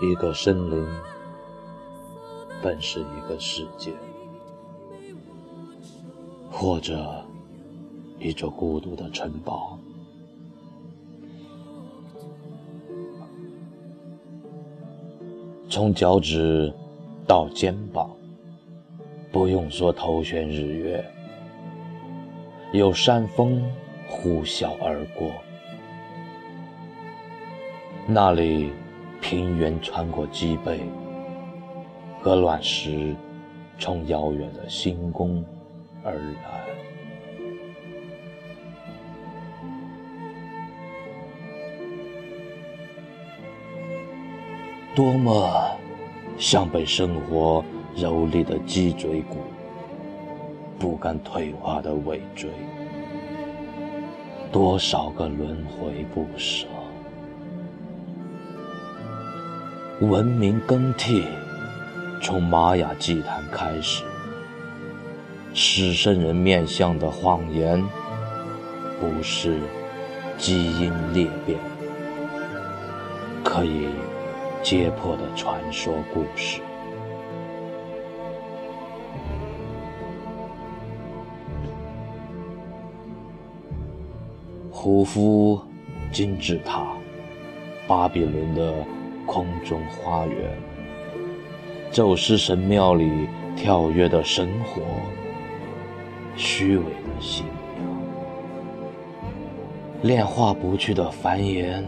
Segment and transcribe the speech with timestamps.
[0.00, 0.86] 一个森林
[2.62, 3.92] 本是一个世界，
[6.48, 7.24] 或者
[8.20, 9.76] 一座孤独的城堡。
[15.68, 16.72] 从脚趾
[17.26, 18.08] 到肩膀，
[19.32, 21.04] 不用说头悬日月，
[22.72, 23.60] 有山峰
[24.08, 25.32] 呼啸而过。
[28.06, 28.72] 那里，
[29.30, 30.80] 平原穿过脊背，
[32.18, 33.14] 和卵石
[33.78, 35.44] 从遥远的星宫
[36.02, 36.64] 而来，
[44.94, 45.76] 多么
[46.38, 47.62] 像被生活
[47.96, 49.40] 蹂躏的脊椎骨，
[50.78, 52.48] 不甘退化的尾椎，
[54.50, 56.66] 多少个轮回不舍。
[60.00, 61.24] 文明更替，
[62.22, 64.04] 从玛雅祭坛开始。
[65.52, 67.82] 狮身人面相的谎言，
[69.00, 69.58] 不是
[70.36, 71.58] 基因裂变
[73.42, 73.88] 可以
[74.62, 76.60] 揭破的传说故事。
[84.70, 85.60] 胡夫
[86.12, 86.86] 金字塔，
[87.88, 88.72] 巴比伦的。
[89.28, 90.50] 空中花园，
[91.92, 94.80] 宙斯神庙里跳跃的神火，
[96.34, 97.84] 虚伪的信仰，
[100.00, 101.84] 炼化不去的繁衍，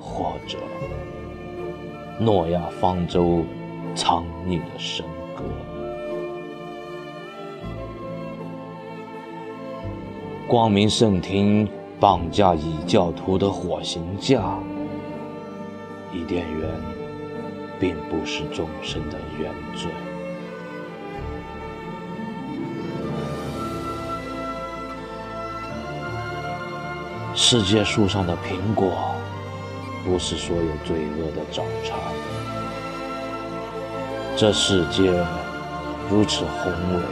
[0.00, 0.58] 或者
[2.18, 3.44] 诺亚方舟
[3.94, 5.06] 藏匿的神
[5.36, 5.44] 歌，
[10.48, 11.68] 光明圣庭
[12.00, 14.58] 绑架异教徒的火刑架。
[16.12, 16.68] 伊甸园
[17.80, 19.90] 并不是众生的原罪。
[27.34, 29.14] 世界树上的苹果，
[30.04, 31.98] 不是所有罪恶的早餐。
[34.36, 35.10] 这世界
[36.10, 37.02] 如此宏伟，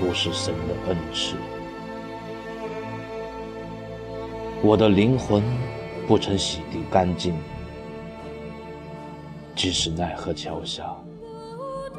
[0.00, 1.34] 不是神的恩赐。
[4.62, 5.42] 我的灵魂
[6.06, 7.34] 不曾洗涤干净。
[9.58, 10.96] 即使奈何桥下，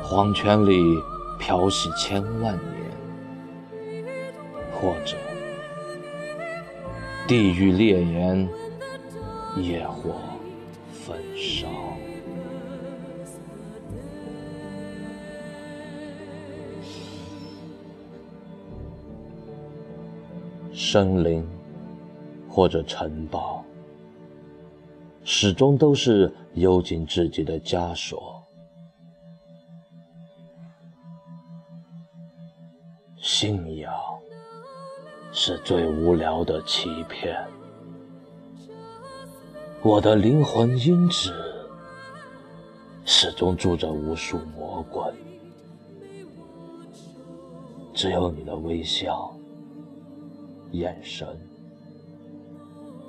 [0.01, 0.81] 黄泉里
[1.37, 4.05] 漂洗千万年，
[4.71, 5.17] 或者
[7.27, 8.47] 地狱烈焰，
[9.57, 10.15] 野火
[10.93, 11.67] 焚烧，
[20.73, 21.45] 森林
[22.47, 23.65] 或者城堡。
[25.23, 28.43] 始终都是幽禁自己的枷锁。
[33.21, 33.93] 信仰
[35.31, 37.35] 是最无聊的欺骗。
[39.81, 41.33] 我的灵魂因此
[43.05, 45.01] 始终住着无数魔鬼。
[47.93, 49.35] 只有你的微笑、
[50.71, 51.27] 眼神、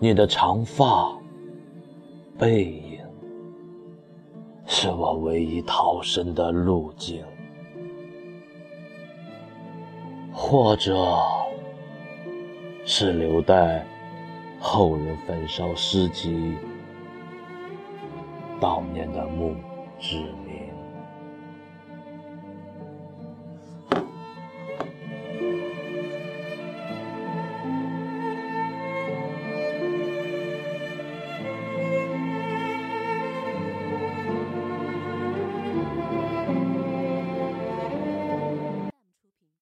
[0.00, 1.19] 你的长发。
[2.40, 2.98] 背影
[4.64, 7.22] 是我唯一逃生的路径，
[10.32, 11.18] 或者
[12.86, 13.84] 是留待
[14.58, 16.56] 后人焚烧尸体
[18.58, 19.54] 悼念的墓
[19.98, 20.49] 志铭。